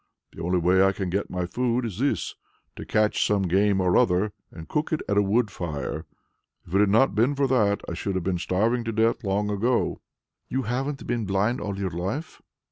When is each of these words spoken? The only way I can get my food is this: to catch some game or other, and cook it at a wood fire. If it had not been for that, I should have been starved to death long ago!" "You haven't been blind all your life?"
The 0.31 0.41
only 0.41 0.57
way 0.57 0.81
I 0.83 0.93
can 0.93 1.11
get 1.11 1.29
my 1.29 1.45
food 1.45 1.85
is 1.85 1.99
this: 1.99 2.33
to 2.75 2.87
catch 2.87 3.23
some 3.23 3.43
game 3.43 3.79
or 3.79 3.95
other, 3.95 4.33
and 4.49 4.67
cook 4.67 4.91
it 4.91 5.01
at 5.07 5.15
a 5.15 5.21
wood 5.21 5.51
fire. 5.51 6.07
If 6.65 6.73
it 6.73 6.79
had 6.79 6.89
not 6.89 7.13
been 7.13 7.35
for 7.35 7.45
that, 7.45 7.81
I 7.87 7.93
should 7.93 8.15
have 8.15 8.23
been 8.23 8.39
starved 8.39 8.85
to 8.85 8.91
death 8.91 9.23
long 9.23 9.51
ago!" 9.51 10.01
"You 10.49 10.63
haven't 10.63 11.05
been 11.05 11.25
blind 11.25 11.61
all 11.61 11.77
your 11.77 11.91
life?" 11.91 12.41